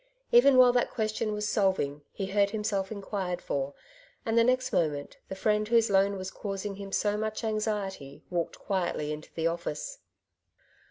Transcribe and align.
Even 0.31 0.57
while 0.57 0.73
that 0.73 0.89
question 0.89 1.31
was 1.31 1.47
solving, 1.47 2.01
he 2.11 2.25
heard 2.25 2.49
himself 2.49 2.91
inquired 2.91 3.39
for; 3.39 3.75
and 4.25 4.35
the 4.35 4.43
next 4.43 4.73
moment 4.73 5.17
the 5.29 5.35
friend 5.35 5.67
whose 5.67 5.91
loan 5.91 6.17
was 6.17 6.31
causing 6.31 6.77
him 6.77 6.91
so 6.91 7.15
much 7.17 7.43
anxiety 7.43 8.23
walked 8.31 8.57
quietly 8.57 9.11
into 9.11 9.31
the 9.35 9.45
office. 9.45 9.99